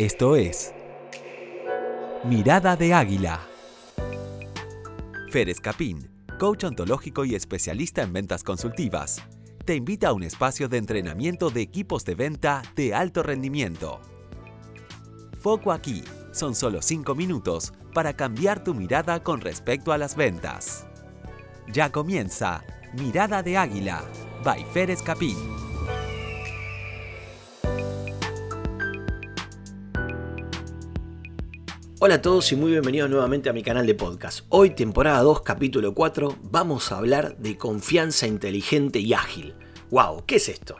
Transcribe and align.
Esto 0.00 0.34
es 0.34 0.72
Mirada 2.24 2.74
de 2.74 2.94
Águila. 2.94 3.38
Fer 5.30 5.50
Escapín, 5.50 6.08
coach 6.38 6.64
ontológico 6.64 7.26
y 7.26 7.34
especialista 7.34 8.00
en 8.00 8.14
ventas 8.14 8.42
consultivas, 8.42 9.22
te 9.66 9.74
invita 9.74 10.08
a 10.08 10.12
un 10.14 10.22
espacio 10.22 10.70
de 10.70 10.78
entrenamiento 10.78 11.50
de 11.50 11.60
equipos 11.60 12.06
de 12.06 12.14
venta 12.14 12.62
de 12.76 12.94
alto 12.94 13.22
rendimiento. 13.22 14.00
Foco 15.38 15.70
aquí, 15.70 16.02
son 16.32 16.54
solo 16.54 16.80
5 16.80 17.14
minutos 17.14 17.74
para 17.92 18.14
cambiar 18.14 18.64
tu 18.64 18.72
mirada 18.72 19.22
con 19.22 19.42
respecto 19.42 19.92
a 19.92 19.98
las 19.98 20.16
ventas. 20.16 20.86
Ya 21.70 21.92
comienza 21.92 22.64
Mirada 22.94 23.42
de 23.42 23.58
Águila, 23.58 24.02
by 24.44 24.64
Fer 24.72 24.90
Escapín. 24.90 25.69
Hola 32.02 32.14
a 32.14 32.22
todos 32.22 32.50
y 32.50 32.56
muy 32.56 32.70
bienvenidos 32.70 33.10
nuevamente 33.10 33.50
a 33.50 33.52
mi 33.52 33.62
canal 33.62 33.86
de 33.86 33.94
podcast. 33.94 34.46
Hoy, 34.48 34.70
temporada 34.70 35.20
2, 35.20 35.42
capítulo 35.42 35.92
4, 35.92 36.34
vamos 36.44 36.92
a 36.92 36.96
hablar 36.96 37.36
de 37.36 37.58
confianza 37.58 38.26
inteligente 38.26 39.00
y 39.00 39.12
ágil. 39.12 39.52
¡Wow! 39.90 40.24
¿Qué 40.24 40.36
es 40.36 40.48
esto? 40.48 40.76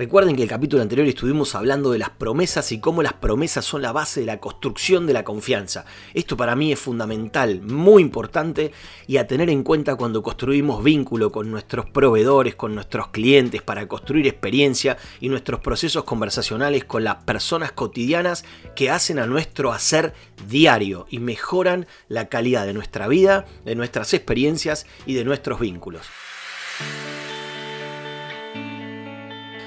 Recuerden 0.00 0.34
que 0.34 0.44
el 0.44 0.48
capítulo 0.48 0.80
anterior 0.80 1.06
estuvimos 1.06 1.54
hablando 1.54 1.92
de 1.92 1.98
las 1.98 2.08
promesas 2.08 2.72
y 2.72 2.80
cómo 2.80 3.02
las 3.02 3.12
promesas 3.12 3.66
son 3.66 3.82
la 3.82 3.92
base 3.92 4.20
de 4.20 4.26
la 4.26 4.40
construcción 4.40 5.06
de 5.06 5.12
la 5.12 5.24
confianza. 5.24 5.84
Esto 6.14 6.38
para 6.38 6.56
mí 6.56 6.72
es 6.72 6.80
fundamental, 6.80 7.60
muy 7.60 8.00
importante 8.00 8.72
y 9.06 9.18
a 9.18 9.26
tener 9.26 9.50
en 9.50 9.62
cuenta 9.62 9.96
cuando 9.96 10.22
construimos 10.22 10.82
vínculo 10.82 11.30
con 11.30 11.50
nuestros 11.50 11.84
proveedores, 11.84 12.54
con 12.54 12.74
nuestros 12.74 13.08
clientes, 13.08 13.60
para 13.60 13.88
construir 13.88 14.26
experiencia 14.26 14.96
y 15.20 15.28
nuestros 15.28 15.60
procesos 15.60 16.04
conversacionales 16.04 16.86
con 16.86 17.04
las 17.04 17.16
personas 17.16 17.72
cotidianas 17.72 18.46
que 18.74 18.88
hacen 18.88 19.18
a 19.18 19.26
nuestro 19.26 19.70
hacer 19.70 20.14
diario 20.48 21.08
y 21.10 21.18
mejoran 21.18 21.86
la 22.08 22.30
calidad 22.30 22.64
de 22.64 22.72
nuestra 22.72 23.06
vida, 23.06 23.44
de 23.66 23.74
nuestras 23.74 24.14
experiencias 24.14 24.86
y 25.04 25.12
de 25.12 25.26
nuestros 25.26 25.60
vínculos. 25.60 26.06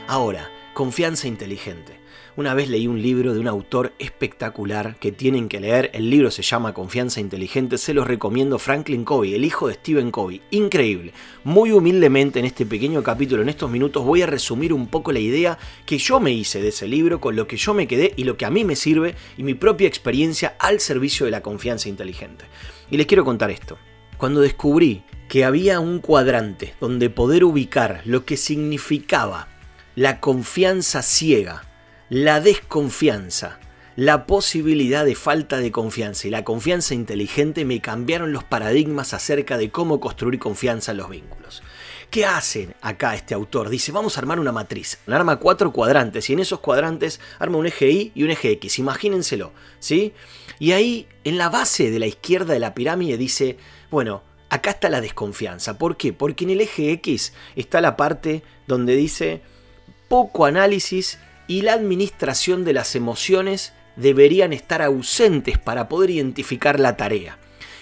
Ahora, 0.07 0.51
confianza 0.73 1.29
inteligente. 1.29 1.97
Una 2.35 2.53
vez 2.53 2.67
leí 2.67 2.87
un 2.87 3.01
libro 3.01 3.33
de 3.33 3.39
un 3.39 3.47
autor 3.47 3.93
espectacular 3.99 4.97
que 4.99 5.13
tienen 5.13 5.47
que 5.47 5.61
leer. 5.61 5.91
El 5.93 6.09
libro 6.09 6.29
se 6.29 6.41
llama 6.41 6.73
Confianza 6.73 7.21
Inteligente. 7.21 7.77
Se 7.77 7.93
los 7.93 8.05
recomiendo 8.05 8.59
Franklin 8.59 9.05
Covey, 9.05 9.33
el 9.33 9.45
hijo 9.45 9.67
de 9.67 9.75
Stephen 9.75 10.11
Covey. 10.11 10.41
Increíble. 10.51 11.13
Muy 11.45 11.71
humildemente 11.71 12.39
en 12.39 12.45
este 12.45 12.65
pequeño 12.65 13.01
capítulo, 13.01 13.43
en 13.43 13.49
estos 13.49 13.71
minutos, 13.71 14.03
voy 14.03 14.23
a 14.23 14.25
resumir 14.25 14.73
un 14.73 14.87
poco 14.87 15.13
la 15.13 15.19
idea 15.19 15.57
que 15.85 15.97
yo 15.97 16.19
me 16.19 16.33
hice 16.33 16.61
de 16.61 16.69
ese 16.69 16.87
libro, 16.87 17.21
con 17.21 17.37
lo 17.37 17.47
que 17.47 17.55
yo 17.55 17.73
me 17.73 17.87
quedé 17.87 18.13
y 18.17 18.25
lo 18.25 18.35
que 18.35 18.45
a 18.45 18.51
mí 18.51 18.65
me 18.65 18.75
sirve 18.75 19.15
y 19.37 19.43
mi 19.43 19.53
propia 19.53 19.87
experiencia 19.87 20.55
al 20.59 20.81
servicio 20.81 21.25
de 21.25 21.31
la 21.31 21.41
confianza 21.41 21.87
inteligente. 21.87 22.45
Y 22.91 22.97
les 22.97 23.07
quiero 23.07 23.23
contar 23.23 23.51
esto. 23.51 23.77
Cuando 24.17 24.41
descubrí 24.41 25.03
que 25.29 25.45
había 25.45 25.79
un 25.79 25.99
cuadrante 25.99 26.73
donde 26.81 27.09
poder 27.09 27.43
ubicar 27.43 28.01
lo 28.05 28.25
que 28.25 28.37
significaba 28.37 29.52
la 29.95 30.19
confianza 30.19 31.01
ciega, 31.03 31.63
la 32.09 32.41
desconfianza, 32.41 33.59
la 33.95 34.25
posibilidad 34.25 35.05
de 35.05 35.13
falta 35.13 35.57
de 35.57 35.71
confianza 35.71 36.27
y 36.27 36.31
la 36.31 36.43
confianza 36.43 36.95
inteligente 36.95 37.63
me 37.63 37.79
cambiaron 37.79 38.33
los 38.33 38.43
paradigmas 38.43 39.13
acerca 39.13 39.57
de 39.57 39.69
cómo 39.69 39.99
construir 39.99 40.39
confianza 40.39 40.91
en 40.91 40.97
los 40.97 41.09
vínculos. 41.09 41.61
¿Qué 42.09 42.25
hacen 42.25 42.73
acá 42.81 43.13
este 43.13 43.33
autor? 43.33 43.69
Dice, 43.69 43.91
vamos 43.91 44.17
a 44.17 44.21
armar 44.21 44.39
una 44.39 44.51
matriz. 44.51 44.99
Arma 45.07 45.37
cuatro 45.37 45.71
cuadrantes 45.71 46.29
y 46.29 46.33
en 46.33 46.39
esos 46.39 46.59
cuadrantes 46.59 47.19
arma 47.39 47.57
un 47.57 47.67
eje 47.67 47.89
Y 47.89 48.11
y 48.15 48.23
un 48.23 48.31
eje 48.31 48.51
X. 48.51 48.79
Imagínenselo, 48.79 49.51
¿sí? 49.79 50.13
Y 50.59 50.71
ahí, 50.71 51.07
en 51.23 51.37
la 51.37 51.49
base 51.49 51.89
de 51.89 51.99
la 51.99 52.05
izquierda 52.07 52.53
de 52.53 52.59
la 52.59 52.75
pirámide 52.75 53.17
dice, 53.17 53.57
bueno, 53.89 54.23
acá 54.49 54.71
está 54.71 54.89
la 54.89 55.01
desconfianza. 55.01 55.77
¿Por 55.79 55.97
qué? 55.97 56.13
Porque 56.13 56.43
en 56.43 56.51
el 56.51 56.61
eje 56.61 56.91
X 56.91 57.33
está 57.55 57.81
la 57.81 57.95
parte 57.95 58.43
donde 58.67 58.95
dice, 58.95 59.41
poco 60.07 60.45
análisis 60.45 61.19
y 61.47 61.61
la 61.61 61.73
administración 61.73 62.63
de 62.63 62.73
las 62.73 62.95
emociones 62.95 63.73
deberían 63.95 64.53
estar 64.53 64.81
ausentes 64.81 65.57
para 65.57 65.87
poder 65.87 66.09
identificar 66.09 66.79
la 66.79 66.97
tarea. 66.97 67.37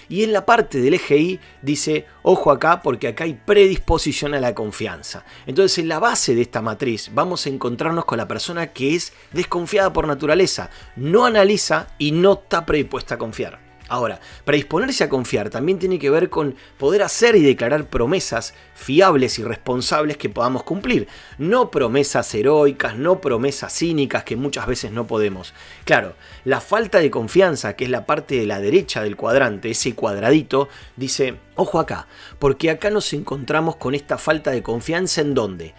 Y 0.08 0.24
en 0.24 0.32
la 0.32 0.44
parte 0.44 0.80
del 0.80 0.94
Y 0.94 1.40
dice, 1.62 2.04
ojo 2.22 2.50
acá 2.50 2.82
porque 2.82 3.08
acá 3.08 3.24
hay 3.24 3.32
predisposición 3.32 4.34
a 4.34 4.40
la 4.40 4.54
confianza. 4.54 5.24
Entonces 5.46 5.78
en 5.78 5.88
la 5.88 6.00
base 6.00 6.34
de 6.34 6.42
esta 6.42 6.60
matriz 6.60 7.10
vamos 7.14 7.46
a 7.46 7.48
encontrarnos 7.48 8.04
con 8.04 8.18
la 8.18 8.28
persona 8.28 8.66
que 8.68 8.94
es 8.94 9.14
desconfiada 9.32 9.92
por 9.92 10.06
naturaleza, 10.06 10.68
no 10.96 11.24
analiza 11.24 11.86
y 11.98 12.12
no 12.12 12.34
está 12.34 12.66
predispuesta 12.66 13.14
a 13.14 13.18
confiar. 13.18 13.71
Ahora, 13.88 14.20
predisponerse 14.44 15.04
a 15.04 15.08
confiar 15.08 15.50
también 15.50 15.78
tiene 15.78 15.98
que 15.98 16.10
ver 16.10 16.30
con 16.30 16.54
poder 16.78 17.02
hacer 17.02 17.36
y 17.36 17.42
declarar 17.42 17.88
promesas 17.88 18.54
fiables 18.74 19.38
y 19.38 19.44
responsables 19.44 20.16
que 20.16 20.28
podamos 20.28 20.62
cumplir. 20.62 21.08
No 21.38 21.70
promesas 21.70 22.34
heroicas, 22.34 22.96
no 22.96 23.20
promesas 23.20 23.72
cínicas 23.74 24.24
que 24.24 24.36
muchas 24.36 24.66
veces 24.66 24.92
no 24.92 25.06
podemos. 25.06 25.52
Claro, 25.84 26.14
la 26.44 26.60
falta 26.60 26.98
de 26.98 27.10
confianza, 27.10 27.76
que 27.76 27.84
es 27.84 27.90
la 27.90 28.06
parte 28.06 28.36
de 28.36 28.46
la 28.46 28.60
derecha 28.60 29.02
del 29.02 29.16
cuadrante, 29.16 29.70
ese 29.70 29.94
cuadradito, 29.94 30.68
dice, 30.96 31.36
ojo 31.56 31.78
acá, 31.78 32.06
porque 32.38 32.70
acá 32.70 32.90
nos 32.90 33.12
encontramos 33.12 33.76
con 33.76 33.94
esta 33.94 34.16
falta 34.16 34.50
de 34.52 34.62
confianza 34.62 35.20
en 35.20 35.34
dónde? 35.34 35.74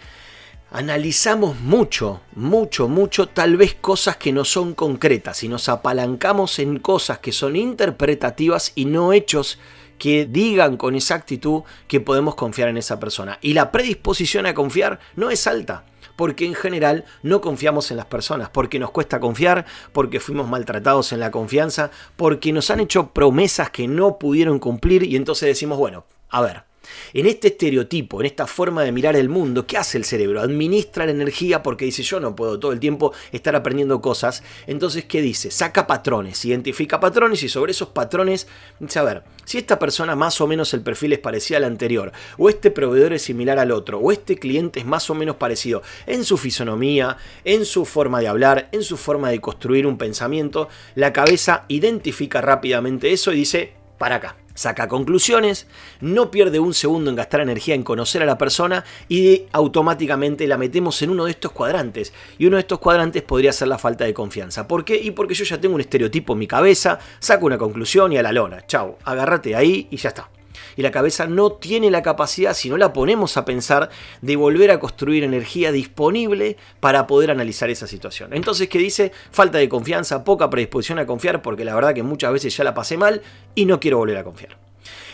Analizamos 0.74 1.60
mucho, 1.60 2.20
mucho, 2.34 2.88
mucho, 2.88 3.28
tal 3.28 3.56
vez 3.56 3.76
cosas 3.80 4.16
que 4.16 4.32
no 4.32 4.44
son 4.44 4.74
concretas 4.74 5.44
y 5.44 5.48
nos 5.48 5.68
apalancamos 5.68 6.58
en 6.58 6.80
cosas 6.80 7.20
que 7.20 7.30
son 7.30 7.54
interpretativas 7.54 8.72
y 8.74 8.86
no 8.86 9.12
hechos 9.12 9.60
que 9.98 10.26
digan 10.26 10.76
con 10.76 10.96
exactitud 10.96 11.62
que 11.86 12.00
podemos 12.00 12.34
confiar 12.34 12.68
en 12.70 12.76
esa 12.76 12.98
persona. 12.98 13.38
Y 13.40 13.52
la 13.52 13.70
predisposición 13.70 14.46
a 14.46 14.54
confiar 14.54 14.98
no 15.14 15.30
es 15.30 15.46
alta, 15.46 15.84
porque 16.16 16.44
en 16.44 16.54
general 16.54 17.04
no 17.22 17.40
confiamos 17.40 17.92
en 17.92 17.96
las 17.96 18.06
personas, 18.06 18.48
porque 18.48 18.80
nos 18.80 18.90
cuesta 18.90 19.20
confiar, 19.20 19.66
porque 19.92 20.18
fuimos 20.18 20.48
maltratados 20.48 21.12
en 21.12 21.20
la 21.20 21.30
confianza, 21.30 21.92
porque 22.16 22.52
nos 22.52 22.68
han 22.70 22.80
hecho 22.80 23.12
promesas 23.12 23.70
que 23.70 23.86
no 23.86 24.18
pudieron 24.18 24.58
cumplir 24.58 25.04
y 25.04 25.14
entonces 25.14 25.46
decimos, 25.46 25.78
bueno, 25.78 26.04
a 26.30 26.40
ver, 26.40 26.64
en 27.12 27.26
este 27.26 27.48
estereotipo, 27.48 28.20
en 28.20 28.26
esta 28.26 28.46
forma 28.46 28.82
de 28.82 28.92
mirar 28.92 29.16
el 29.16 29.28
mundo, 29.28 29.66
¿qué 29.66 29.76
hace 29.76 29.98
el 29.98 30.04
cerebro? 30.04 30.40
Administra 30.40 31.06
la 31.06 31.12
energía 31.12 31.62
porque 31.62 31.84
dice 31.84 32.02
yo 32.02 32.20
no 32.20 32.34
puedo 32.36 32.58
todo 32.58 32.72
el 32.72 32.80
tiempo 32.80 33.12
estar 33.32 33.54
aprendiendo 33.56 34.00
cosas. 34.00 34.42
Entonces, 34.66 35.04
¿qué 35.04 35.22
dice? 35.22 35.50
Saca 35.50 35.86
patrones, 35.86 36.44
identifica 36.44 37.00
patrones 37.00 37.42
y 37.42 37.48
sobre 37.48 37.72
esos 37.72 37.88
patrones 37.88 38.46
dice, 38.78 38.98
a 38.98 39.02
ver, 39.02 39.22
si 39.44 39.58
esta 39.58 39.78
persona 39.78 40.16
más 40.16 40.40
o 40.40 40.46
menos 40.46 40.74
el 40.74 40.82
perfil 40.82 41.12
es 41.12 41.18
parecido 41.18 41.58
al 41.58 41.64
anterior, 41.64 42.12
o 42.38 42.48
este 42.48 42.70
proveedor 42.70 43.12
es 43.12 43.22
similar 43.22 43.58
al 43.58 43.70
otro, 43.70 43.98
o 43.98 44.12
este 44.12 44.38
cliente 44.38 44.80
es 44.80 44.86
más 44.86 45.10
o 45.10 45.14
menos 45.14 45.36
parecido 45.36 45.82
en 46.06 46.24
su 46.24 46.36
fisonomía, 46.36 47.16
en 47.44 47.64
su 47.64 47.84
forma 47.84 48.20
de 48.20 48.28
hablar, 48.28 48.68
en 48.72 48.82
su 48.82 48.96
forma 48.96 49.30
de 49.30 49.40
construir 49.40 49.86
un 49.86 49.98
pensamiento, 49.98 50.68
la 50.94 51.12
cabeza 51.12 51.64
identifica 51.68 52.40
rápidamente 52.40 53.12
eso 53.12 53.32
y 53.32 53.36
dice, 53.36 53.74
para 53.98 54.16
acá 54.16 54.36
saca 54.54 54.88
conclusiones, 54.88 55.66
no 56.00 56.30
pierde 56.30 56.58
un 56.58 56.74
segundo 56.74 57.10
en 57.10 57.16
gastar 57.16 57.40
energía 57.40 57.74
en 57.74 57.82
conocer 57.82 58.22
a 58.22 58.26
la 58.26 58.38
persona 58.38 58.84
y 59.08 59.44
automáticamente 59.52 60.46
la 60.46 60.56
metemos 60.56 61.02
en 61.02 61.10
uno 61.10 61.24
de 61.26 61.32
estos 61.32 61.52
cuadrantes. 61.52 62.12
Y 62.38 62.46
uno 62.46 62.56
de 62.56 62.60
estos 62.62 62.78
cuadrantes 62.78 63.22
podría 63.22 63.52
ser 63.52 63.68
la 63.68 63.78
falta 63.78 64.04
de 64.04 64.14
confianza. 64.14 64.66
¿Por 64.66 64.84
qué? 64.84 64.96
Y 64.96 65.10
porque 65.10 65.34
yo 65.34 65.44
ya 65.44 65.60
tengo 65.60 65.74
un 65.74 65.80
estereotipo 65.80 66.32
en 66.32 66.38
mi 66.38 66.46
cabeza, 66.46 66.98
saco 67.18 67.46
una 67.46 67.58
conclusión 67.58 68.12
y 68.12 68.18
a 68.18 68.22
la 68.22 68.32
lona. 68.32 68.66
Chau, 68.66 68.96
agárrate 69.04 69.54
ahí 69.54 69.88
y 69.90 69.96
ya 69.96 70.08
está 70.08 70.33
y 70.76 70.82
la 70.82 70.90
cabeza 70.90 71.26
no 71.26 71.52
tiene 71.52 71.90
la 71.90 72.02
capacidad, 72.02 72.54
si 72.54 72.68
no 72.68 72.76
la 72.76 72.92
ponemos 72.92 73.36
a 73.36 73.44
pensar, 73.44 73.90
de 74.22 74.36
volver 74.36 74.70
a 74.70 74.80
construir 74.80 75.24
energía 75.24 75.72
disponible 75.72 76.56
para 76.80 77.06
poder 77.06 77.30
analizar 77.30 77.70
esa 77.70 77.86
situación. 77.86 78.32
Entonces, 78.32 78.68
¿qué 78.68 78.78
dice? 78.78 79.12
Falta 79.30 79.58
de 79.58 79.68
confianza, 79.68 80.24
poca 80.24 80.50
predisposición 80.50 80.98
a 80.98 81.06
confiar, 81.06 81.42
porque 81.42 81.64
la 81.64 81.74
verdad 81.74 81.94
que 81.94 82.02
muchas 82.02 82.32
veces 82.32 82.56
ya 82.56 82.64
la 82.64 82.74
pasé 82.74 82.96
mal 82.96 83.22
y 83.54 83.66
no 83.66 83.80
quiero 83.80 83.98
volver 83.98 84.18
a 84.18 84.24
confiar. 84.24 84.56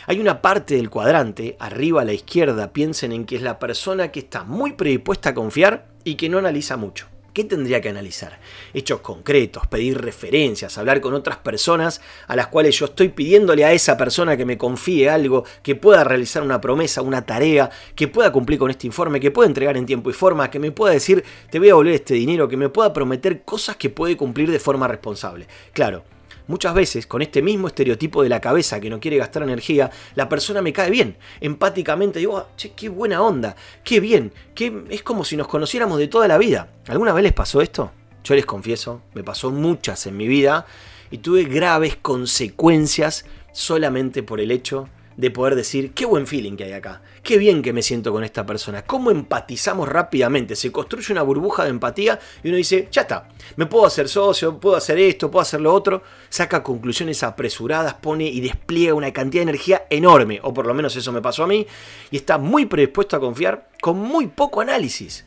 Hay 0.07 0.19
una 0.19 0.43
parte 0.43 0.75
del 0.75 0.91
cuadrante, 0.91 1.57
arriba 1.61 2.03
a 2.03 2.05
la 2.05 2.13
izquierda, 2.13 2.73
piensen 2.73 3.13
en 3.13 3.27
que 3.27 3.37
es 3.37 3.43
la 3.43 3.59
persona 3.59 4.11
que 4.11 4.21
está 4.21 4.45
muy 4.45 4.73
predispuesta 4.73 5.31
a 5.31 5.35
confiar 5.35 5.87
y 6.05 6.17
que 6.17 6.29
no 6.29 6.39
analiza 6.39 6.77
mucho. 6.77 7.07
¿Qué 7.33 7.45
tendría 7.45 7.81
que 7.81 7.89
analizar? 7.89 8.41
Hechos 8.75 9.01
concretos, 9.01 9.67
pedir 9.69 10.01
referencias, 10.01 10.77
hablar 10.79 11.01
con 11.01 11.15
otras 11.15 11.37
personas 11.37 12.01
a 12.27 12.35
las 12.35 12.49
cuales 12.49 12.77
yo 12.77 12.87
estoy 12.87 13.11
pidiéndole 13.11 13.65
a 13.65 13.73
esa 13.73 13.97
persona 13.97 14.37
que 14.37 14.45
me 14.45 14.59
confíe 14.59 15.09
algo, 15.09 15.45
que 15.63 15.77
pueda 15.77 16.03
realizar 16.03 16.43
una 16.43 16.61
promesa, 16.61 17.03
una 17.03 17.25
tarea, 17.25 17.71
que 17.95 18.09
pueda 18.09 18.33
cumplir 18.33 18.59
con 18.59 18.71
este 18.71 18.89
informe, 18.89 19.21
que 19.21 19.31
pueda 19.31 19.47
entregar 19.47 19.77
en 19.77 19.87
tiempo 19.87 20.11
y 20.11 20.13
forma, 20.13 20.51
que 20.51 20.59
me 20.59 20.73
pueda 20.73 20.93
decir 20.93 21.25
te 21.51 21.61
voy 21.61 21.71
a 21.71 21.75
volver 21.77 21.95
este 21.95 22.15
dinero, 22.15 22.49
que 22.49 22.57
me 22.57 22.69
pueda 22.69 22.93
prometer 22.93 23.43
cosas 23.43 23.77
que 23.77 23.91
puede 23.91 24.17
cumplir 24.17 24.51
de 24.51 24.59
forma 24.59 24.89
responsable. 24.89 25.47
Claro, 25.73 26.03
Muchas 26.51 26.75
veces, 26.75 27.07
con 27.07 27.23
este 27.23 27.43
mismo 27.43 27.69
estereotipo 27.69 28.25
de 28.25 28.29
la 28.29 28.41
cabeza 28.41 28.81
que 28.81 28.91
no 28.91 28.99
quiere 28.99 29.19
gastar 29.19 29.45
energía, 29.45 29.89
la 30.17 30.29
persona 30.29 30.61
me 30.61 30.73
cae 30.73 30.91
bien. 30.91 31.17
Empáticamente 31.41 32.19
digo, 32.19 32.39
ah, 32.39 32.49
che, 32.57 32.73
qué 32.73 32.89
buena 32.89 33.23
onda, 33.23 33.55
qué 33.85 34.01
bien, 34.01 34.33
qué... 34.53 34.83
es 34.91 35.05
como 35.05 35.25
si 35.25 35.37
nos 35.37 35.47
conociéramos 35.47 36.01
de 36.01 36.09
toda 36.09 36.27
la 36.27 36.39
vida. 36.39 36.69
¿Alguna 36.89 37.13
vez 37.13 37.23
les 37.23 37.33
pasó 37.33 37.61
esto? 37.61 37.93
yo 38.25 38.35
les 38.35 38.47
confieso, 38.47 39.01
me 39.15 39.23
pasó 39.23 39.53
muchas 39.53 40.07
en 40.07 40.17
mi 40.17 40.27
vida 40.27 40.67
y 41.13 41.19
tuve 41.19 41.45
graves 41.45 41.97
consecuencias 41.97 43.25
solamente 43.53 44.25
por 44.25 44.41
el 44.41 44.51
hecho 44.51 44.89
de 45.17 45.31
poder 45.31 45.55
decir, 45.55 45.93
qué 45.93 46.07
buen 46.07 46.27
feeling 46.27 46.57
que 46.57 46.65
hay 46.65 46.73
acá, 46.73 47.03
qué 47.23 47.37
bien 47.37 47.63
que 47.63 47.73
me 47.73 47.83
siento 47.83 48.13
con 48.13 48.25
esta 48.25 48.47
persona, 48.47 48.83
cómo 48.83 49.11
empatizamos 49.11 49.89
rápidamente, 49.89 50.57
se 50.57 50.73
construye 50.73 51.13
una 51.13 51.23
burbuja 51.23 51.65
de 51.65 51.71
empatía 51.71 52.19
y 52.43 52.49
uno 52.49 52.57
dice, 52.57 52.89
ya 52.91 53.03
está, 53.03 53.29
me 53.57 53.67
puedo 53.67 53.87
hacer 53.87 54.09
socio, 54.09 54.59
puedo 54.59 54.77
hacer 54.77 54.99
esto, 54.99 55.31
puedo 55.31 55.43
hacer 55.43 55.61
lo 55.61 55.75
otro, 55.75 56.03
saca 56.29 56.63
conclusiones 56.63 57.23
apresuradas, 57.23 57.95
pone 57.95 58.25
y 58.25 58.41
despliega 58.41 58.95
una 58.95 59.13
cantidad 59.13 59.41
de 59.41 59.51
energía 59.51 59.87
enorme, 59.91 60.41
o 60.43 60.55
por 60.55 60.67
lo 60.67 60.75
menos 60.75 60.97
eso 60.97 61.13
me 61.13 61.23
pasó 61.23 61.45
a 61.45 61.49
mí, 61.49 61.67
y 62.11 62.17
está 62.17 62.39
muy 62.39 62.67
predispuesto 62.67 63.17
a 63.17 63.21
confiar 63.21 63.69
con 63.81 63.99
muy 63.99 64.29
poco 64.29 64.61
análisis. 64.61 65.27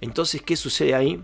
Entonces, 0.00 0.42
¿qué 0.42 0.56
sucede 0.56 0.94
ahí? 0.94 1.22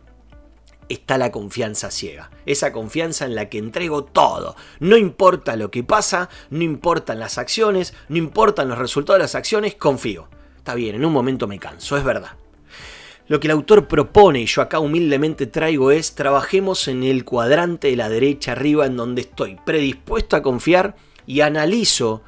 Está 0.88 1.18
la 1.18 1.30
confianza 1.32 1.90
ciega. 1.90 2.30
Esa 2.46 2.72
confianza 2.72 3.24
en 3.24 3.34
la 3.34 3.48
que 3.48 3.58
entrego 3.58 4.04
todo. 4.04 4.56
No 4.80 4.96
importa 4.96 5.56
lo 5.56 5.70
que 5.70 5.84
pasa, 5.84 6.28
no 6.50 6.62
importan 6.62 7.18
las 7.18 7.38
acciones, 7.38 7.94
no 8.08 8.16
importan 8.16 8.68
los 8.68 8.78
resultados 8.78 9.18
de 9.18 9.24
las 9.24 9.34
acciones, 9.34 9.74
confío. 9.74 10.28
Está 10.56 10.74
bien, 10.74 10.94
en 10.94 11.04
un 11.04 11.12
momento 11.12 11.46
me 11.46 11.58
canso, 11.58 11.96
es 11.96 12.04
verdad. 12.04 12.32
Lo 13.26 13.40
que 13.40 13.46
el 13.46 13.52
autor 13.52 13.88
propone, 13.88 14.40
y 14.40 14.46
yo 14.46 14.60
acá 14.60 14.78
humildemente 14.78 15.46
traigo, 15.46 15.90
es 15.90 16.14
trabajemos 16.14 16.88
en 16.88 17.02
el 17.04 17.24
cuadrante 17.24 17.88
de 17.88 17.96
la 17.96 18.10
derecha 18.10 18.52
arriba 18.52 18.84
en 18.84 18.96
donde 18.96 19.22
estoy 19.22 19.56
predispuesto 19.64 20.36
a 20.36 20.42
confiar 20.42 20.94
y 21.26 21.40
analizo 21.40 22.22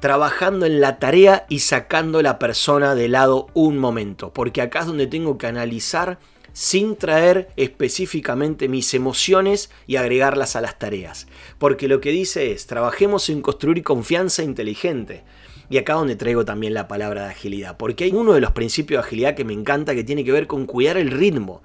trabajando 0.00 0.64
en 0.64 0.80
la 0.80 0.98
tarea 0.98 1.44
y 1.50 1.58
sacando 1.58 2.22
la 2.22 2.38
persona 2.38 2.94
de 2.94 3.08
lado 3.08 3.48
un 3.52 3.76
momento, 3.76 4.32
porque 4.32 4.62
acá 4.62 4.80
es 4.80 4.86
donde 4.86 5.06
tengo 5.06 5.36
que 5.36 5.46
analizar 5.46 6.18
sin 6.52 6.96
traer 6.96 7.48
específicamente 7.56 8.68
mis 8.68 8.92
emociones 8.94 9.70
y 9.86 9.96
agregarlas 9.96 10.56
a 10.56 10.60
las 10.60 10.78
tareas. 10.78 11.26
Porque 11.58 11.88
lo 11.88 12.00
que 12.00 12.10
dice 12.10 12.52
es, 12.52 12.66
trabajemos 12.66 13.28
en 13.28 13.42
construir 13.42 13.82
confianza 13.82 14.42
inteligente. 14.42 15.22
Y 15.68 15.78
acá 15.78 15.94
donde 15.94 16.16
traigo 16.16 16.44
también 16.44 16.74
la 16.74 16.88
palabra 16.88 17.24
de 17.24 17.30
agilidad, 17.30 17.76
porque 17.76 18.04
hay 18.04 18.10
uno 18.10 18.32
de 18.32 18.40
los 18.40 18.50
principios 18.50 19.02
de 19.02 19.06
agilidad 19.06 19.36
que 19.36 19.44
me 19.44 19.52
encanta 19.52 19.94
que 19.94 20.02
tiene 20.02 20.24
que 20.24 20.32
ver 20.32 20.48
con 20.48 20.66
cuidar 20.66 20.96
el 20.96 21.12
ritmo. 21.12 21.62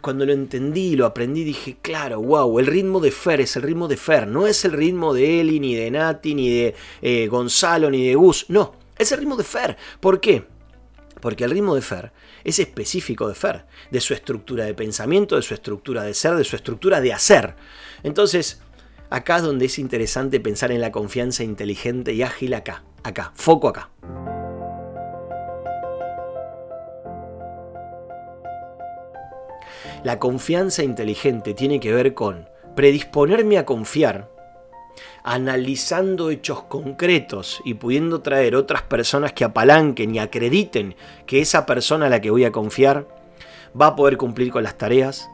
Cuando 0.00 0.24
lo 0.24 0.32
entendí 0.32 0.92
y 0.92 0.96
lo 0.96 1.04
aprendí 1.04 1.44
dije, 1.44 1.76
claro, 1.82 2.22
wow, 2.22 2.58
el 2.58 2.66
ritmo 2.66 3.00
de 3.00 3.10
Fer 3.10 3.42
es 3.42 3.56
el 3.56 3.62
ritmo 3.62 3.88
de 3.88 3.98
Fer, 3.98 4.26
no 4.26 4.46
es 4.46 4.64
el 4.64 4.72
ritmo 4.72 5.12
de 5.12 5.40
Eli, 5.40 5.60
ni 5.60 5.74
de 5.74 5.90
Nati, 5.90 6.34
ni 6.34 6.48
de 6.48 6.74
eh, 7.02 7.26
Gonzalo, 7.26 7.90
ni 7.90 8.06
de 8.06 8.14
Gus, 8.14 8.46
no, 8.48 8.74
es 8.96 9.12
el 9.12 9.18
ritmo 9.18 9.36
de 9.36 9.44
Fer. 9.44 9.76
¿Por 10.00 10.18
qué? 10.20 10.44
Porque 11.20 11.44
el 11.44 11.50
ritmo 11.50 11.74
de 11.74 11.82
Fer 11.82 12.12
es 12.44 12.58
específico 12.58 13.28
de 13.28 13.34
Fer, 13.34 13.66
de 13.90 14.00
su 14.00 14.14
estructura 14.14 14.64
de 14.64 14.74
pensamiento, 14.74 15.36
de 15.36 15.42
su 15.42 15.54
estructura 15.54 16.02
de 16.02 16.14
ser, 16.14 16.34
de 16.34 16.44
su 16.44 16.56
estructura 16.56 17.00
de 17.00 17.12
hacer. 17.12 17.54
Entonces, 18.02 18.60
acá 19.10 19.36
es 19.36 19.42
donde 19.42 19.66
es 19.66 19.78
interesante 19.78 20.40
pensar 20.40 20.72
en 20.72 20.80
la 20.80 20.92
confianza 20.92 21.44
inteligente 21.44 22.12
y 22.12 22.22
ágil 22.22 22.54
acá, 22.54 22.84
acá, 23.02 23.32
foco 23.34 23.68
acá. 23.68 23.90
La 30.02 30.18
confianza 30.18 30.82
inteligente 30.82 31.52
tiene 31.52 31.78
que 31.78 31.92
ver 31.92 32.14
con 32.14 32.48
predisponerme 32.74 33.58
a 33.58 33.66
confiar 33.66 34.30
analizando 35.22 36.30
hechos 36.30 36.62
concretos 36.62 37.60
y 37.64 37.74
pudiendo 37.74 38.20
traer 38.20 38.56
otras 38.56 38.82
personas 38.82 39.32
que 39.32 39.44
apalanquen 39.44 40.14
y 40.14 40.18
acrediten 40.18 40.96
que 41.26 41.40
esa 41.40 41.66
persona 41.66 42.06
a 42.06 42.10
la 42.10 42.20
que 42.20 42.30
voy 42.30 42.44
a 42.44 42.52
confiar 42.52 43.06
va 43.78 43.88
a 43.88 43.96
poder 43.96 44.16
cumplir 44.16 44.50
con 44.50 44.62
las 44.62 44.78
tareas, 44.78 45.30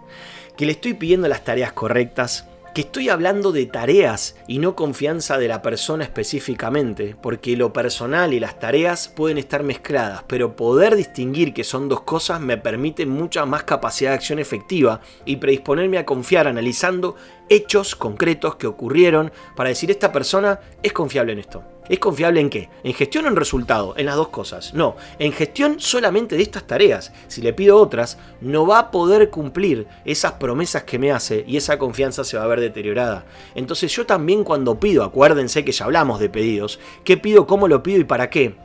que 0.56 0.66
le 0.66 0.72
estoy 0.72 0.94
pidiendo 0.94 1.28
las 1.28 1.44
tareas 1.44 1.72
correctas, 1.72 2.46
que 2.76 2.82
estoy 2.82 3.08
hablando 3.08 3.52
de 3.52 3.64
tareas 3.64 4.36
y 4.46 4.58
no 4.58 4.76
confianza 4.76 5.38
de 5.38 5.48
la 5.48 5.62
persona 5.62 6.04
específicamente, 6.04 7.16
porque 7.22 7.56
lo 7.56 7.72
personal 7.72 8.34
y 8.34 8.38
las 8.38 8.58
tareas 8.58 9.08
pueden 9.08 9.38
estar 9.38 9.62
mezcladas, 9.62 10.24
pero 10.26 10.56
poder 10.56 10.94
distinguir 10.94 11.54
que 11.54 11.64
son 11.64 11.88
dos 11.88 12.02
cosas 12.02 12.38
me 12.38 12.58
permite 12.58 13.06
mucha 13.06 13.46
más 13.46 13.62
capacidad 13.62 14.10
de 14.10 14.16
acción 14.16 14.38
efectiva 14.38 15.00
y 15.24 15.36
predisponerme 15.36 15.96
a 15.96 16.04
confiar 16.04 16.48
analizando 16.48 17.16
hechos 17.48 17.94
concretos 17.96 18.56
que 18.56 18.66
ocurrieron 18.66 19.32
para 19.54 19.68
decir 19.68 19.90
esta 19.90 20.12
persona 20.12 20.60
es 20.82 20.92
confiable 20.92 21.32
en 21.32 21.38
esto. 21.38 21.62
¿Es 21.88 22.00
confiable 22.00 22.40
en 22.40 22.50
qué? 22.50 22.68
¿En 22.82 22.94
gestión 22.94 23.26
o 23.26 23.28
en 23.28 23.36
resultado? 23.36 23.94
En 23.96 24.06
las 24.06 24.16
dos 24.16 24.28
cosas. 24.28 24.74
No, 24.74 24.96
en 25.18 25.32
gestión 25.32 25.78
solamente 25.78 26.36
de 26.36 26.42
estas 26.42 26.66
tareas. 26.66 27.12
Si 27.28 27.40
le 27.42 27.52
pido 27.52 27.76
otras, 27.76 28.18
no 28.40 28.66
va 28.66 28.78
a 28.80 28.90
poder 28.90 29.30
cumplir 29.30 29.86
esas 30.04 30.32
promesas 30.32 30.82
que 30.82 30.98
me 30.98 31.12
hace 31.12 31.44
y 31.46 31.56
esa 31.56 31.78
confianza 31.78 32.24
se 32.24 32.36
va 32.36 32.44
a 32.44 32.48
ver 32.48 32.60
deteriorada. 32.60 33.24
Entonces 33.54 33.92
yo 33.92 34.04
también 34.04 34.42
cuando 34.42 34.80
pido, 34.80 35.04
acuérdense 35.04 35.64
que 35.64 35.72
ya 35.72 35.84
hablamos 35.84 36.18
de 36.18 36.28
pedidos, 36.28 36.80
¿qué 37.04 37.16
pido, 37.16 37.46
cómo 37.46 37.68
lo 37.68 37.82
pido 37.82 38.00
y 38.00 38.04
para 38.04 38.30
qué? 38.30 38.56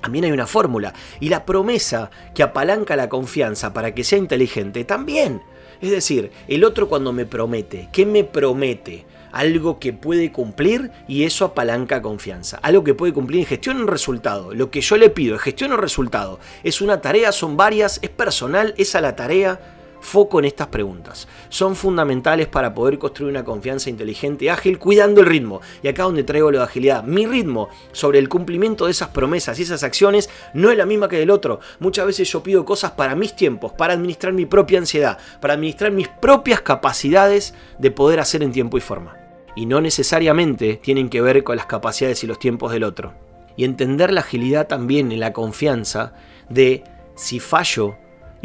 También 0.00 0.24
hay 0.24 0.32
una 0.32 0.46
fórmula. 0.46 0.92
Y 1.20 1.28
la 1.28 1.44
promesa 1.44 2.10
que 2.34 2.42
apalanca 2.42 2.96
la 2.96 3.08
confianza 3.08 3.72
para 3.72 3.94
que 3.94 4.04
sea 4.04 4.18
inteligente 4.18 4.84
también. 4.84 5.42
Es 5.80 5.90
decir, 5.90 6.30
el 6.48 6.64
otro 6.64 6.88
cuando 6.88 7.12
me 7.12 7.26
promete, 7.26 7.88
¿qué 7.92 8.06
me 8.06 8.24
promete? 8.24 9.06
algo 9.36 9.78
que 9.78 9.92
puede 9.92 10.32
cumplir 10.32 10.90
y 11.06 11.24
eso 11.24 11.44
apalanca 11.44 12.00
confianza. 12.00 12.58
Algo 12.62 12.82
que 12.84 12.94
puede 12.94 13.12
cumplir 13.12 13.40
en 13.40 13.46
gestión 13.46 13.82
o 13.82 13.86
resultado. 13.86 14.54
Lo 14.54 14.70
que 14.70 14.80
yo 14.80 14.96
le 14.96 15.10
pido 15.10 15.36
es 15.36 15.42
gestión 15.42 15.72
o 15.72 15.76
resultado. 15.76 16.40
Es 16.64 16.80
una 16.80 17.02
tarea, 17.02 17.32
son 17.32 17.54
varias, 17.54 17.98
es 18.00 18.08
personal, 18.08 18.72
es 18.78 18.94
a 18.94 19.02
la 19.02 19.14
tarea. 19.14 19.75
Foco 20.00 20.38
en 20.38 20.44
estas 20.44 20.68
preguntas. 20.68 21.26
Son 21.48 21.74
fundamentales 21.74 22.48
para 22.48 22.74
poder 22.74 22.98
construir 22.98 23.30
una 23.30 23.44
confianza 23.44 23.90
inteligente 23.90 24.44
y 24.44 24.48
ágil 24.48 24.78
cuidando 24.78 25.20
el 25.20 25.26
ritmo. 25.26 25.60
Y 25.82 25.88
acá 25.88 26.04
donde 26.04 26.24
traigo 26.24 26.50
de 26.50 26.62
agilidad. 26.62 27.04
Mi 27.04 27.26
ritmo 27.26 27.68
sobre 27.92 28.18
el 28.18 28.28
cumplimiento 28.28 28.86
de 28.86 28.92
esas 28.92 29.08
promesas 29.08 29.58
y 29.58 29.62
esas 29.62 29.82
acciones 29.82 30.30
no 30.54 30.70
es 30.70 30.76
la 30.76 30.86
misma 30.86 31.08
que 31.08 31.18
del 31.18 31.30
otro. 31.30 31.60
Muchas 31.80 32.06
veces 32.06 32.30
yo 32.30 32.42
pido 32.42 32.64
cosas 32.64 32.92
para 32.92 33.14
mis 33.14 33.34
tiempos, 33.34 33.72
para 33.72 33.94
administrar 33.94 34.32
mi 34.32 34.46
propia 34.46 34.78
ansiedad, 34.78 35.18
para 35.40 35.54
administrar 35.54 35.92
mis 35.92 36.08
propias 36.08 36.60
capacidades 36.60 37.54
de 37.78 37.90
poder 37.90 38.20
hacer 38.20 38.42
en 38.42 38.52
tiempo 38.52 38.78
y 38.78 38.80
forma 38.80 39.16
y 39.56 39.66
no 39.66 39.80
necesariamente 39.80 40.76
tienen 40.76 41.08
que 41.08 41.22
ver 41.22 41.42
con 41.42 41.56
las 41.56 41.66
capacidades 41.66 42.22
y 42.22 42.28
los 42.28 42.38
tiempos 42.38 42.70
del 42.70 42.84
otro. 42.84 43.14
Y 43.56 43.64
entender 43.64 44.12
la 44.12 44.20
agilidad 44.20 44.68
también 44.68 45.10
en 45.10 45.18
la 45.18 45.32
confianza 45.32 46.12
de 46.50 46.84
si 47.16 47.40
fallo 47.40 47.96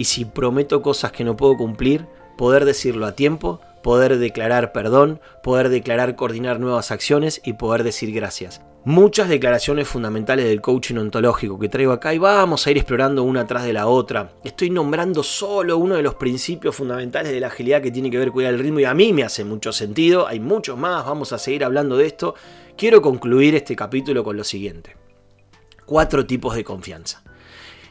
y 0.01 0.05
si 0.05 0.25
prometo 0.25 0.81
cosas 0.81 1.11
que 1.11 1.23
no 1.23 1.37
puedo 1.37 1.55
cumplir, 1.57 2.07
poder 2.35 2.65
decirlo 2.65 3.05
a 3.05 3.11
tiempo, 3.11 3.61
poder 3.83 4.17
declarar 4.17 4.71
perdón, 4.71 5.21
poder 5.43 5.69
declarar 5.69 6.15
coordinar 6.15 6.59
nuevas 6.59 6.89
acciones 6.89 7.39
y 7.45 7.53
poder 7.53 7.83
decir 7.83 8.11
gracias 8.11 8.61
muchas 8.83 9.29
declaraciones 9.29 9.87
fundamentales 9.87 10.45
del 10.45 10.59
coaching 10.59 10.95
ontológico 10.95 11.59
que 11.59 11.69
traigo 11.69 11.91
acá 11.91 12.15
y 12.15 12.17
vamos 12.17 12.65
a 12.65 12.71
ir 12.71 12.77
explorando 12.77 13.21
una 13.21 13.45
tras 13.45 13.63
de 13.63 13.73
la 13.73 13.85
otra. 13.85 14.31
Estoy 14.43 14.71
nombrando 14.71 15.21
solo 15.21 15.77
uno 15.77 15.93
de 15.93 16.01
los 16.01 16.15
principios 16.15 16.75
fundamentales 16.75 17.31
de 17.31 17.39
la 17.39 17.45
agilidad 17.45 17.83
que 17.83 17.91
tiene 17.91 18.09
que 18.09 18.17
ver 18.17 18.31
cuidar 18.31 18.55
el 18.55 18.59
ritmo 18.59 18.79
y 18.79 18.85
a 18.85 18.95
mí 18.95 19.13
me 19.13 19.21
hace 19.21 19.43
mucho 19.43 19.71
sentido. 19.71 20.27
Hay 20.27 20.39
muchos 20.39 20.79
más, 20.79 21.05
vamos 21.05 21.31
a 21.31 21.37
seguir 21.37 21.63
hablando 21.63 21.95
de 21.95 22.07
esto. 22.07 22.33
Quiero 22.75 23.03
concluir 23.03 23.53
este 23.53 23.75
capítulo 23.75 24.23
con 24.23 24.35
lo 24.35 24.43
siguiente. 24.43 24.97
Cuatro 25.85 26.25
tipos 26.25 26.55
de 26.55 26.63
confianza. 26.63 27.21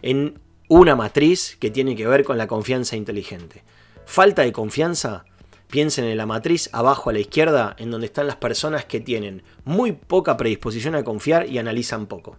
En 0.03 0.41
una 0.71 0.97
matriz 0.97 1.57
que 1.61 1.71
tiene 1.71 1.97
que 1.97 2.07
ver 2.07 2.25
con 2.25 2.39
la 2.39 2.47
confianza 2.47 2.97
inteligente. 2.97 3.65
Falta 4.07 4.43
de 4.43 4.53
confianza 4.53 5.25
Piensen 5.71 6.05
en 6.05 6.17
la 6.17 6.27
matriz 6.27 6.69
abajo 6.73 7.11
a 7.11 7.13
la 7.13 7.21
izquierda, 7.21 7.77
en 7.79 7.93
donde 7.93 8.07
están 8.07 8.27
las 8.27 8.35
personas 8.37 8.85
que 8.85 8.99
tienen 8.99 9.45
muy 9.65 9.93
poca 9.93 10.37
predisposición 10.37 10.97
a 10.97 11.05
confiar 11.05 11.49
y 11.49 11.59
analizan 11.59 12.07
poco. 12.07 12.39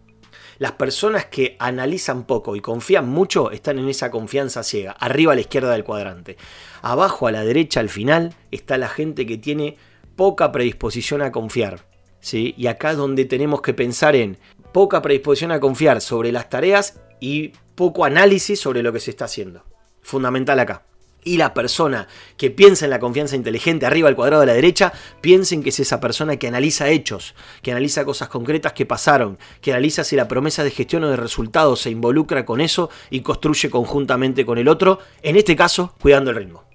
Las 0.60 0.74
personas 0.74 1.26
que 1.26 1.56
analizan 1.58 2.26
poco 2.26 2.58
y 2.58 2.62
confían 2.62 3.08
mucho 3.08 3.52
están 3.52 3.80
en 3.80 3.88
esa 3.88 4.12
confianza 4.12 4.64
ciega, 4.64 4.92
arriba 4.92 5.32
a 5.32 5.36
la 5.36 5.42
izquierda 5.42 5.72
del 5.72 5.86
cuadrante. 5.86 6.36
Abajo 6.82 7.26
a 7.26 7.32
la 7.32 7.46
derecha 7.46 7.80
al 7.80 7.88
final 7.88 8.36
está 8.52 8.78
la 8.78 8.90
gente 8.90 9.26
que 9.26 9.38
tiene 9.38 9.78
poca 10.18 10.52
predisposición 10.52 11.22
a 11.22 11.32
confiar. 11.32 11.86
¿sí? 12.20 12.54
Y 12.58 12.68
acá 12.68 12.92
es 12.92 12.98
donde 12.98 13.24
tenemos 13.24 13.62
que 13.62 13.74
pensar 13.74 14.14
en 14.18 14.38
poca 14.74 15.02
predisposición 15.02 15.54
a 15.54 15.62
confiar 15.62 16.02
sobre 16.02 16.34
las 16.34 16.50
tareas 16.50 17.00
y 17.22 17.54
poco 17.75 18.04
análisis 18.04 18.60
sobre 18.60 18.84
lo 18.84 18.92
que 18.92 19.00
se 19.00 19.12
está 19.12 19.25
haciendo. 19.25 19.63
Fundamental 20.01 20.60
acá 20.60 20.84
y 21.24 21.38
la 21.38 21.54
persona 21.54 22.08
que 22.38 22.51
piensa 22.51 22.86
en 22.86 22.92
la 22.92 23.00
confianza 23.00 23.36
inteligente 23.36 23.86
arriba 23.86 24.10
al 24.10 24.16
cuadrado 24.16 24.42
de 24.42 24.48
la 24.48 24.54
derecha, 24.54 24.92
piensen 25.22 25.63
que 25.63 25.70
es 25.70 25.80
esa 25.80 26.00
persona 26.00 26.38
que 26.38 26.48
analiza 26.48 26.90
hechos, 26.90 27.36
que 27.62 27.72
analiza 27.72 28.06
cosas 28.06 28.30
concretas 28.30 28.74
que 28.74 28.86
pasaron, 28.86 29.38
que 29.62 29.72
analiza 29.72 30.04
si 30.04 30.16
la 30.16 30.28
promesa 30.28 30.63
de 30.63 30.72
gestión 30.72 31.04
o 31.04 31.10
de 31.10 31.18
resultados 31.18 31.82
se 31.82 31.92
involucra 31.92 32.46
con 32.46 32.62
eso 32.62 32.90
y 33.10 33.22
construye 33.22 33.70
conjuntamente 33.70 34.46
con 34.46 34.58
el 34.58 34.68
otro, 34.68 35.00
en 35.22 35.36
este 35.36 35.56
caso, 35.56 35.96
cuidando 36.01 36.32
el 36.32 36.38
ritmo. 36.38 36.71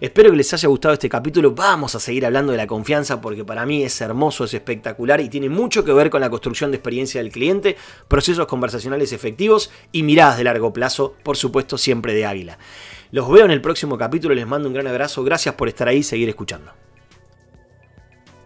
Espero 0.00 0.30
que 0.30 0.36
les 0.36 0.52
haya 0.52 0.68
gustado 0.68 0.92
este 0.92 1.08
capítulo. 1.08 1.52
Vamos 1.52 1.94
a 1.94 2.00
seguir 2.00 2.26
hablando 2.26 2.52
de 2.52 2.58
la 2.58 2.66
confianza 2.66 3.20
porque 3.20 3.44
para 3.44 3.64
mí 3.64 3.82
es 3.82 3.98
hermoso, 4.00 4.44
es 4.44 4.52
espectacular 4.52 5.20
y 5.22 5.30
tiene 5.30 5.48
mucho 5.48 5.84
que 5.84 5.92
ver 5.92 6.10
con 6.10 6.20
la 6.20 6.28
construcción 6.28 6.70
de 6.70 6.76
experiencia 6.76 7.22
del 7.22 7.32
cliente, 7.32 7.76
procesos 8.08 8.46
conversacionales 8.46 9.12
efectivos 9.12 9.70
y 9.92 10.02
miradas 10.02 10.36
de 10.36 10.44
largo 10.44 10.72
plazo, 10.72 11.14
por 11.22 11.38
supuesto, 11.38 11.78
siempre 11.78 12.12
de 12.12 12.26
águila. 12.26 12.58
Los 13.10 13.30
veo 13.30 13.46
en 13.46 13.50
el 13.50 13.62
próximo 13.62 13.96
capítulo, 13.96 14.34
les 14.34 14.46
mando 14.46 14.68
un 14.68 14.74
gran 14.74 14.86
abrazo, 14.86 15.24
gracias 15.24 15.54
por 15.54 15.68
estar 15.68 15.88
ahí 15.88 15.98
y 15.98 16.02
seguir 16.02 16.28
escuchando. 16.28 16.72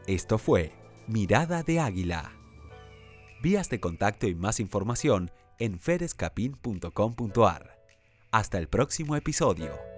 Esto 0.07 0.39
fue 0.39 0.73
Mirada 1.09 1.63
de 1.63 1.81
Águila. 1.81 2.33
Vías 3.43 3.71
de 3.71 3.81
contacto 3.81 4.29
y 4.29 4.35
más 4.35 4.61
información 4.61 5.31
en 5.59 5.81
ferescapin.com.ar. 5.81 7.79
Hasta 8.31 8.59
el 8.59 8.69
próximo 8.69 9.17
episodio. 9.17 9.90